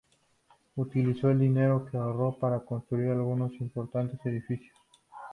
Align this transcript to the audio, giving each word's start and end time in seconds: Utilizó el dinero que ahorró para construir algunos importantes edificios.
Utilizó 0.77 1.29
el 1.29 1.39
dinero 1.39 1.85
que 1.85 1.95
ahorró 1.95 2.31
para 2.33 2.61
construir 2.61 3.11
algunos 3.11 3.51
importantes 3.61 4.19
edificios. 4.25 4.75